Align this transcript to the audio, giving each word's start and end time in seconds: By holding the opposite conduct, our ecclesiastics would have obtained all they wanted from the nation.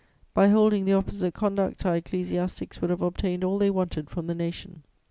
By 0.33 0.47
holding 0.47 0.85
the 0.85 0.93
opposite 0.95 1.35
conduct, 1.35 1.85
our 1.85 1.97
ecclesiastics 1.97 2.81
would 2.81 2.89
have 2.89 3.03
obtained 3.03 3.43
all 3.43 3.59
they 3.59 3.69
wanted 3.69 4.09
from 4.09 4.25
the 4.25 4.33
nation. 4.33 4.81